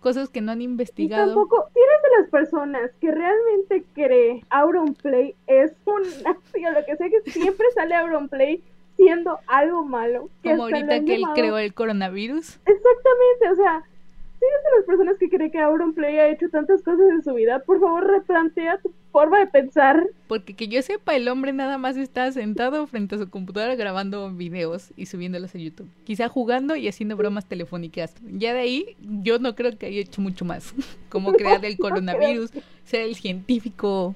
[0.00, 1.24] cosas que no han investigado.
[1.24, 6.86] Y tampoco, si eres de las personas que realmente cree Auronplay es un o lo
[6.86, 8.62] que sea que siempre sale Auronplay
[8.96, 10.30] siendo algo malo.
[10.42, 12.58] Como ahorita que él creó el coronavirus.
[12.64, 13.84] Exactamente, o sea,
[14.38, 17.34] si eres de las personas que cree que Auronplay ha hecho tantas cosas en su
[17.34, 20.06] vida, por favor replantea tu forma de pensar.
[20.28, 24.30] Porque que yo sepa, el hombre nada más está sentado frente a su computadora grabando
[24.30, 25.88] videos y subiéndolos a YouTube.
[26.04, 28.14] Quizá jugando y haciendo bromas telefónicas.
[28.30, 30.74] Ya de ahí, yo no creo que haya hecho mucho más.
[31.08, 32.50] Como crear el coronavirus,
[32.84, 34.14] ser el científico.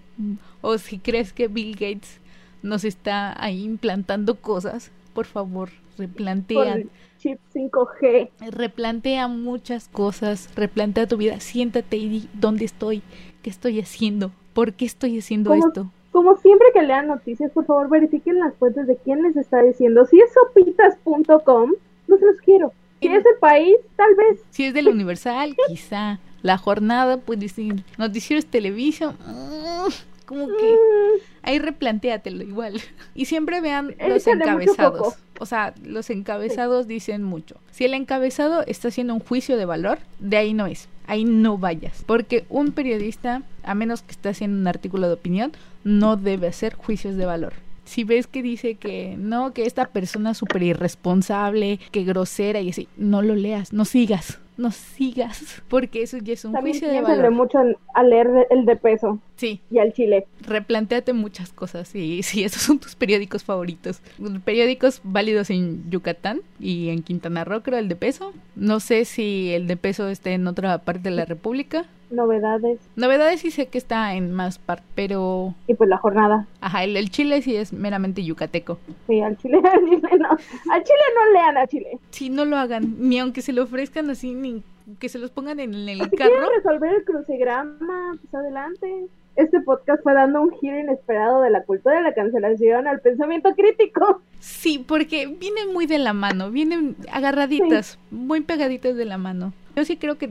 [0.61, 2.21] O si crees que Bill Gates
[2.63, 6.77] nos está ahí implantando cosas, por favor, replantea
[7.21, 8.31] chip 5G.
[8.51, 13.03] Replantea muchas cosas, replantea tu vida, siéntate y di dónde estoy,
[13.43, 15.91] qué estoy haciendo, por qué estoy haciendo esto.
[16.13, 20.05] Como siempre que lean noticias, por favor verifiquen las fuentes de quién les está diciendo.
[20.07, 21.73] Si es sopitas.com,
[22.09, 22.73] no se los quiero.
[23.01, 24.41] Si es el país, tal vez.
[24.51, 26.19] Si es del Universal, quizá.
[26.43, 31.21] La jornada, pues decir, noticieros televisión, mm, como que mm.
[31.43, 32.81] ahí replantéatelo igual.
[33.17, 35.17] Y siempre vean los encabezados.
[35.41, 37.57] O sea, los encabezados dicen mucho.
[37.73, 40.89] Si el encabezado está haciendo un juicio de valor, de ahí no es.
[41.09, 42.05] Ahí no vayas.
[42.07, 45.51] Porque un periodista, a menos que esté haciendo un artículo de opinión,
[45.83, 47.53] no debe hacer juicios de valor
[47.87, 52.71] si ves que dice que no, que esta persona es súper irresponsable, que grosera y
[52.71, 57.01] así, no lo leas, no sigas no sigas, porque eso ya es un juicio de
[57.01, 57.31] valor.
[57.31, 57.59] mucho
[57.95, 59.19] a leer el de peso.
[59.37, 59.61] Sí.
[59.71, 60.27] Y al chile.
[60.43, 64.01] Replantéate muchas cosas y sí, esos son tus periódicos favoritos.
[64.45, 68.33] Periódicos válidos en Yucatán y en Quintana Roo, creo, el de peso.
[68.55, 71.87] No sé si el de peso esté en otra parte de la República.
[72.11, 72.81] Novedades.
[72.97, 75.55] Novedades sí sé que está en más partes, pero...
[75.67, 76.47] Y pues la jornada.
[76.61, 78.79] Ajá, el, Chile sí es meramente yucateco.
[79.07, 80.29] Sí, al Chile, al Chile no.
[80.29, 81.99] Al Chile no lean a Chile.
[82.11, 84.63] Sí, no lo hagan, ni aunque se lo ofrezcan así, ni
[84.99, 86.51] que se los pongan en el si carro.
[86.57, 89.07] resolver el crucigrama, pues adelante.
[89.37, 93.55] Este podcast fue dando un giro inesperado de la cultura de la cancelación al pensamiento
[93.55, 94.23] crítico.
[94.41, 99.53] Sí, porque vienen muy de la mano, vienen agarraditas, muy pegaditas de la mano.
[99.77, 100.29] Yo sí creo que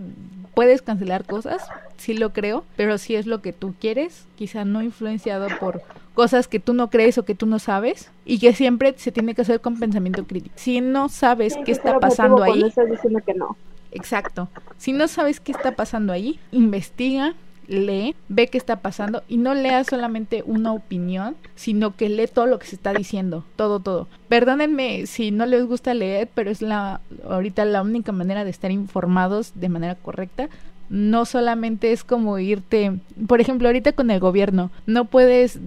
[0.60, 4.82] puedes cancelar cosas, sí lo creo, pero si es lo que tú quieres, quizá no
[4.82, 5.82] influenciado por
[6.14, 9.36] cosas que tú no crees o que tú no sabes y que siempre se tiene
[9.36, 10.54] que hacer con pensamiento crítico.
[10.58, 12.74] Si no sabes qué está pasando ahí,
[13.26, 13.56] que no.
[13.94, 14.50] Exacto.
[14.78, 17.36] Si no sabes qué está pasando ahí, investiga,
[17.70, 22.48] lee, ve qué está pasando y no lea solamente una opinión, sino que lee todo
[22.48, 24.08] lo que se está diciendo, todo, todo.
[24.28, 28.72] Perdónenme si no les gusta leer, pero es la ahorita la única manera de estar
[28.72, 30.50] informados de manera correcta
[30.90, 35.60] no solamente es como irte, por ejemplo, ahorita con el gobierno, no puedes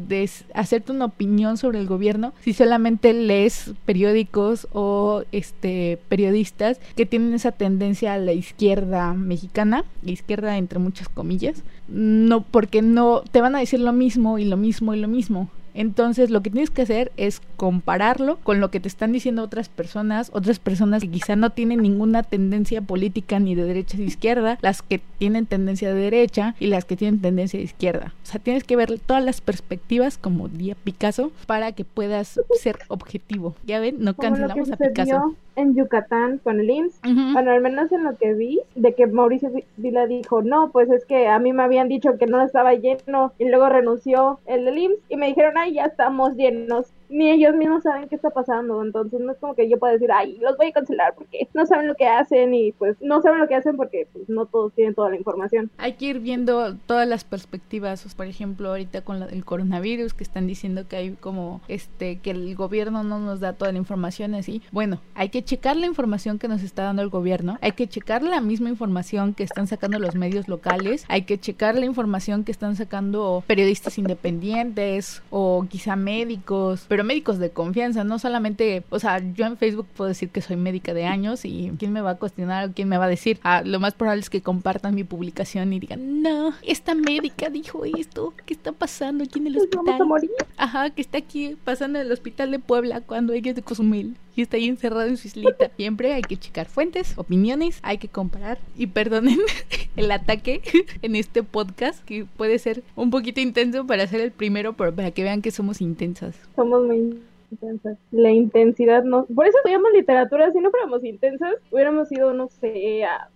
[0.54, 7.34] hacerte una opinión sobre el gobierno si solamente lees periódicos o este periodistas que tienen
[7.34, 13.54] esa tendencia a la izquierda mexicana, izquierda entre muchas comillas, no porque no te van
[13.54, 15.48] a decir lo mismo y lo mismo y lo mismo.
[15.74, 19.68] Entonces lo que tienes que hacer es compararlo con lo que te están diciendo otras
[19.68, 24.08] personas, otras personas que quizá no tienen ninguna tendencia política ni de derecha ni de
[24.08, 28.14] izquierda, las que tienen tendencia de derecha y las que tienen tendencia de izquierda.
[28.22, 32.78] O sea, tienes que ver todas las perspectivas como día Picasso para que puedas ser
[32.88, 33.54] objetivo.
[33.64, 37.00] Ya ven, no cancelamos a Picasso en Yucatán con el IMSS,
[37.32, 41.04] bueno, al menos en lo que vi, de que Mauricio Vila dijo, no, pues es
[41.04, 44.78] que a mí me habían dicho que no estaba lleno y luego renunció el del
[44.78, 49.20] IMSS y me dijeron, ya estamos llenos ni ellos mismos saben qué está pasando, entonces
[49.20, 51.86] no es como que yo pueda decir, ay, los voy a cancelar porque no saben
[51.86, 54.94] lo que hacen y pues no saben lo que hacen porque pues no todos tienen
[54.94, 55.70] toda la información.
[55.76, 60.46] Hay que ir viendo todas las perspectivas, por ejemplo, ahorita con el coronavirus que están
[60.46, 64.62] diciendo que hay como este que el gobierno no nos da toda la información así.
[64.72, 68.22] Bueno, hay que checar la información que nos está dando el gobierno, hay que checar
[68.22, 72.52] la misma información que están sacando los medios locales, hay que checar la información que
[72.52, 79.22] están sacando periodistas independientes o quizá médicos, pero médicos de confianza, no solamente, o sea,
[79.34, 82.14] yo en Facebook puedo decir que soy médica de años y quién me va a
[82.16, 83.38] cuestionar o quién me va a decir.
[83.42, 87.84] Ah, lo más probable es que compartan mi publicación y digan, no, esta médica dijo
[87.84, 89.84] esto, ¿qué está pasando aquí en el hospital?
[89.86, 90.30] Vamos a morir.
[90.56, 94.16] Ajá, que está aquí pasando en el hospital de Puebla cuando ella es de Cozumel
[94.36, 95.70] y está ahí encerrado en su islita.
[95.76, 98.58] Siempre hay que checar fuentes, opiniones, hay que comparar.
[98.76, 99.38] Y perdonen
[99.96, 100.62] el ataque
[101.02, 105.10] en este podcast, que puede ser un poquito intenso para ser el primero, pero para
[105.10, 106.36] que vean que somos intensas.
[106.56, 107.18] Somos muy
[107.50, 107.98] intensas.
[108.10, 109.26] La intensidad no.
[109.26, 110.50] Por eso estudiamos literatura.
[110.52, 113.28] Si no fuéramos intensas, hubiéramos ido, no sé, a,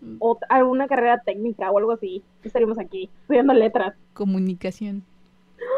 [0.49, 2.23] alguna carrera técnica o algo así.
[2.43, 3.95] Estaríamos aquí estudiando letras.
[4.15, 5.03] Comunicación.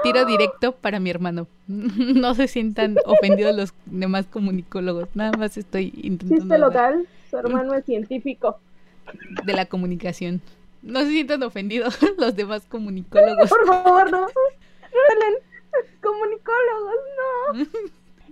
[0.03, 1.47] Tiro directo para mi hermano.
[1.69, 5.09] No se sientan ofendidos los demás comunicólogos.
[5.15, 6.43] Nada más estoy intentando.
[6.43, 8.59] Chiste local, su hermano es científico.
[9.45, 10.41] De la comunicación.
[10.83, 13.51] No se sientan ofendidos los demás comunicólogos.
[13.51, 14.27] Por favor, no.
[16.01, 17.65] Comunicólogos, no.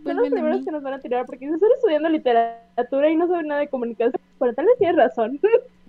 [0.05, 3.27] Son los primeros que nos van a tirar porque si están estudiando literatura y no
[3.27, 5.41] saben nada de comunicación, pero tal vez tienes razón.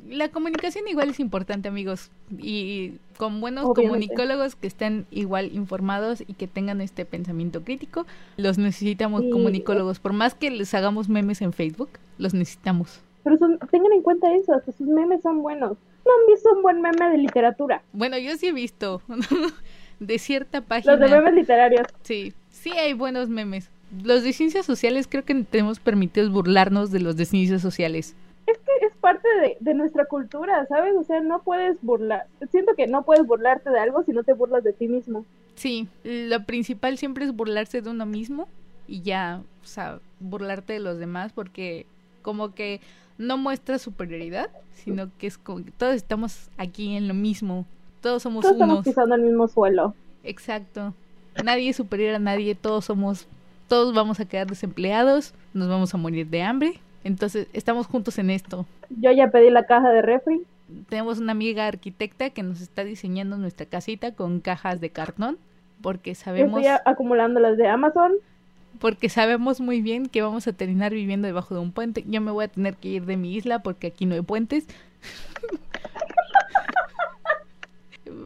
[0.10, 6.34] La comunicación igual es importante, amigos, y con buenos comunicólogos que estén igual informados y
[6.34, 8.06] que tengan este pensamiento crítico,
[8.38, 13.02] los necesitamos comunicólogos, por más que les hagamos memes en Facebook, los necesitamos.
[13.24, 15.72] Pero tengan en cuenta eso, hasta sus memes son buenos.
[16.06, 17.82] No han visto un buen meme de literatura.
[17.92, 19.02] Bueno, yo sí he visto
[20.00, 20.96] de cierta página.
[20.96, 21.88] Los de memes literarios.
[22.04, 23.70] Sí, sí hay buenos memes.
[24.04, 28.16] Los de ciencias sociales creo que tenemos permitido burlarnos de los de ciencias sociales
[28.48, 29.28] es que es parte
[29.60, 30.96] de, nuestra cultura, ¿sabes?
[30.96, 34.34] O sea, no puedes burlar, siento que no puedes burlarte de algo si no te
[34.34, 35.26] burlas de ti mismo.
[35.56, 38.48] Sí, lo principal siempre es burlarse de uno mismo
[38.88, 41.86] y ya, o sea, burlarte de los demás porque
[42.22, 42.82] como que
[43.18, 47.66] no muestra superioridad, sino que es como que todos estamos aquí en lo mismo,
[48.02, 49.96] todos somos todos Estamos pisando el mismo suelo.
[50.24, 50.94] Exacto.
[51.44, 53.28] Nadie es superior a nadie, todos somos,
[53.68, 58.30] todos vamos a quedar desempleados, nos vamos a morir de hambre entonces, estamos juntos en
[58.30, 58.66] esto.
[58.90, 60.42] Yo ya pedí la caja de refri.
[60.90, 65.38] Tenemos una amiga arquitecta que nos está diseñando nuestra casita con cajas de cartón,
[65.82, 66.62] porque sabemos...
[66.62, 68.14] Estoy acumulando las de Amazon.
[68.80, 72.04] Porque sabemos muy bien que vamos a terminar viviendo debajo de un puente.
[72.06, 74.68] Yo me voy a tener que ir de mi isla porque aquí no hay puentes.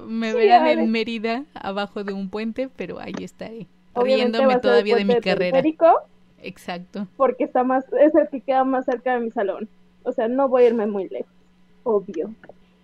[0.07, 5.19] me verán en Mérida abajo de un puente, pero ahí estaré, riéndome todavía de mi
[5.19, 5.62] carrera.
[6.43, 7.08] Exacto.
[7.17, 9.67] Porque está más, es el que queda más cerca de mi salón.
[10.04, 11.32] O sea, no voy a irme muy lejos,
[11.84, 12.34] obvio.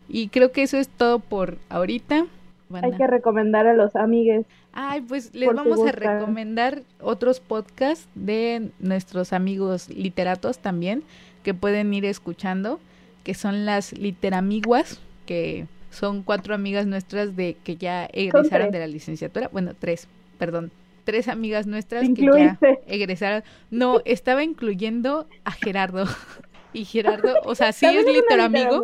[0.07, 2.27] Y creo que eso es todo por ahorita.
[2.73, 4.45] Hay que recomendar a los amigues.
[4.73, 11.03] Ay, pues les vamos a recomendar otros podcasts de nuestros amigos literatos también,
[11.43, 12.79] que pueden ir escuchando,
[13.23, 18.87] que son las literamiguas, que son cuatro amigas nuestras de que ya egresaron de la
[18.87, 19.47] licenciatura.
[19.47, 20.71] Bueno, tres, perdón,
[21.07, 23.41] tres amigas nuestras que ya egresaron.
[23.71, 26.03] No, estaba incluyendo a Gerardo.
[26.73, 28.83] y Gerardo, o sea, sí es literal amigo,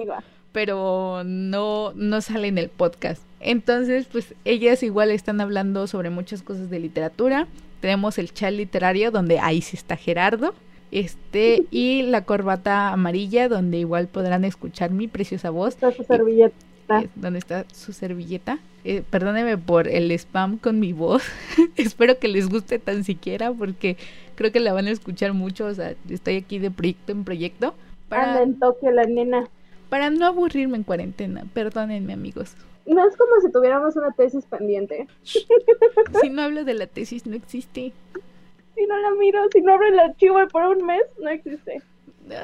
[0.53, 3.21] pero no, no sale en el podcast.
[3.41, 7.49] Entonces, pues ellas igual están hablando sobre muchas cosas de literatura.
[7.81, 10.55] Tenemos el chat literario donde ahí sí está Gerardo.
[10.91, 15.73] Este, y la corbata amarilla, donde igual podrán escuchar mi preciosa voz.
[15.73, 16.55] Está su servilleta
[16.99, 17.21] servilleta.
[17.21, 18.59] ¿Dónde está su servilleta?
[18.83, 21.23] Eh, perdóneme por el spam con mi voz.
[21.77, 23.97] Espero que les guste tan siquiera porque
[24.35, 25.65] creo que la van a escuchar mucho.
[25.65, 27.73] O sea, estoy aquí de proyecto en proyecto.
[28.09, 29.47] Anda en toque la nena.
[29.89, 31.45] Para no aburrirme en cuarentena.
[31.53, 32.55] Perdónenme, amigos.
[32.85, 35.07] No es como si tuviéramos una tesis pendiente.
[35.23, 37.93] si no hablo de la tesis, no existe.
[38.75, 41.83] Si no la miro, si no abro el archivo por un mes, no existe.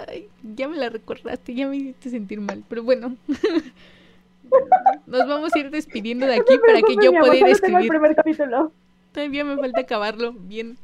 [0.07, 3.15] Ay, ya me la recordaste, ya me hiciste sentir mal, pero bueno.
[5.07, 7.81] Nos vamos a ir despidiendo de aquí para que yo pueda ir escribir.
[7.81, 8.71] El primer capítulo.
[9.11, 10.77] Todavía me falta acabarlo bien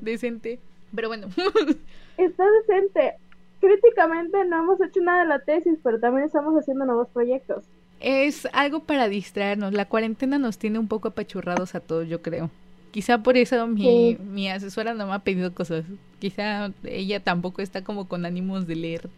[0.00, 0.60] decente,
[0.94, 1.28] pero bueno.
[2.16, 3.14] Está decente.
[3.60, 7.64] Críticamente no hemos hecho nada de la tesis, pero también estamos haciendo nuevos proyectos.
[8.00, 9.72] Es algo para distraernos.
[9.72, 12.50] La cuarentena nos tiene un poco apachurrados a todos, yo creo.
[12.90, 15.84] Quizá por eso mi, mi asesora no me ha pedido cosas.
[16.18, 19.08] Quizá ella tampoco está como con ánimos de leer.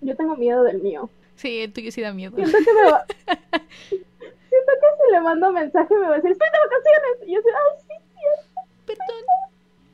[0.00, 1.08] Yo tengo miedo del mío.
[1.36, 2.36] Sí, el tuyo sí da miedo.
[2.36, 3.04] Siento que me va...
[4.52, 7.28] Siento que si le mando mensaje me va a decir, estoy de vacaciones.
[7.28, 8.60] Y yo digo, ay, sí, cierto.
[8.86, 9.24] Perdón.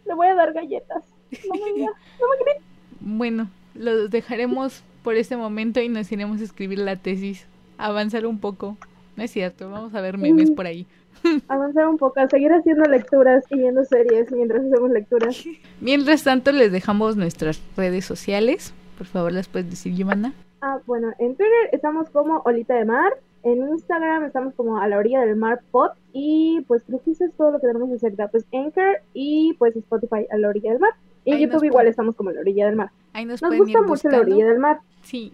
[0.06, 1.04] Le voy a dar galletas.
[1.46, 2.60] No me, no me
[3.00, 7.46] Bueno, los dejaremos por este momento y nos iremos a escribir la tesis.
[7.76, 8.76] Avanzar un poco.
[9.16, 10.86] No es cierto, vamos a ver memes por ahí.
[11.48, 15.44] Avanzar un poco, seguir haciendo lecturas y viendo series mientras hacemos lecturas.
[15.80, 18.72] Mientras tanto, les dejamos nuestras redes sociales.
[18.96, 20.34] Por favor, las puedes decir, Giovanna.
[20.60, 23.12] Ah, bueno, en Twitter estamos como Olita de Mar.
[23.44, 25.90] En Instagram estamos como a la orilla del mar pod.
[26.12, 28.28] Y pues creo que eso es todo lo que tenemos cerca.
[28.28, 30.92] Pues Anchor y pues Spotify a la orilla del mar.
[31.24, 32.90] Y en YouTube igual estamos como a la orilla del mar.
[33.12, 34.80] Ahí nos, nos gusta mucho la orilla del mar.
[35.02, 35.32] Sí,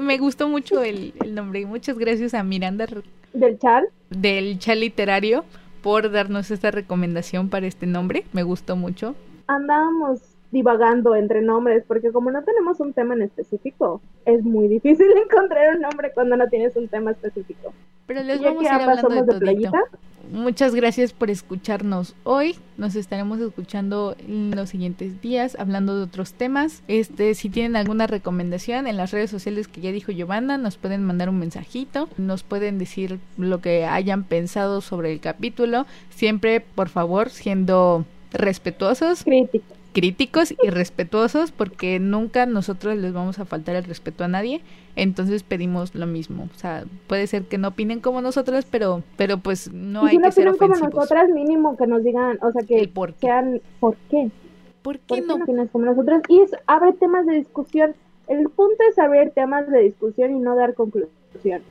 [0.00, 1.66] me gustó mucho el, el nombre.
[1.66, 2.86] Muchas gracias a Miranda.
[3.32, 3.88] Del Chal.
[4.10, 5.44] Del Chal Literario
[5.82, 8.24] por darnos esta recomendación para este nombre.
[8.32, 9.14] Me gustó mucho.
[9.46, 15.06] Andábamos divagando entre nombres porque como no tenemos un tema en específico, es muy difícil
[15.24, 17.72] encontrar un nombre cuando no tienes un tema específico.
[18.06, 19.70] Pero les vamos a ir hablando de, de
[20.32, 22.56] Muchas gracias por escucharnos hoy.
[22.76, 26.82] Nos estaremos escuchando en los siguientes días hablando de otros temas.
[26.88, 31.04] Este, si tienen alguna recomendación en las redes sociales que ya dijo Giovanna, nos pueden
[31.04, 36.88] mandar un mensajito, nos pueden decir lo que hayan pensado sobre el capítulo, siempre por
[36.88, 39.24] favor siendo respetuosos.
[39.24, 44.60] Críticos críticos y respetuosos porque nunca nosotros les vamos a faltar el respeto a nadie.
[44.96, 46.48] Entonces pedimos lo mismo.
[46.54, 50.32] O sea puede ser que no opinen como nosotras pero pero pues no hay que
[50.32, 54.30] ser ofensivos como nosotras mínimo que nos digan o sea que sean por qué
[54.82, 55.34] por qué, no?
[55.34, 57.94] opinas como nosotras y es abre temas de discusión.
[58.28, 61.19] El punto es abrir temas de discusión y no dar conclusiones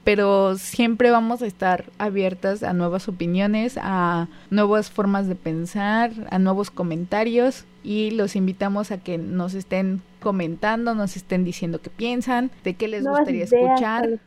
[0.03, 6.39] pero siempre vamos a estar abiertas a nuevas opiniones, a nuevas formas de pensar, a
[6.39, 12.51] nuevos comentarios y los invitamos a que nos estén comentando, nos estén diciendo qué piensan,
[12.63, 14.19] de qué les gustaría escuchar.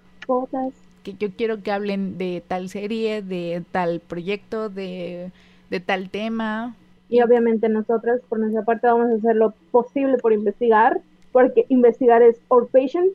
[1.02, 5.32] Que yo quiero que hablen de tal serie, de tal proyecto, de,
[5.68, 6.76] de tal tema.
[7.08, 11.00] Y obviamente nosotros por nuestra parte vamos a hacer lo posible por investigar,
[11.32, 13.12] porque investigar es our patient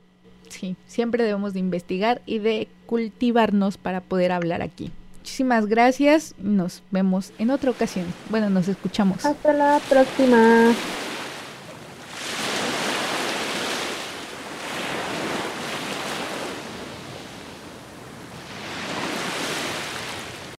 [0.49, 4.91] Sí, siempre debemos de investigar y de cultivarnos para poder hablar aquí.
[5.19, 6.35] Muchísimas gracias.
[6.37, 8.05] Nos vemos en otra ocasión.
[8.29, 9.25] Bueno, nos escuchamos.
[9.25, 10.73] Hasta la próxima.